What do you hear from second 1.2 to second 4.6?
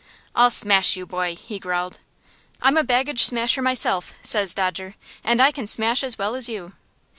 he growled. "'I'm a baggage smasher myself,' says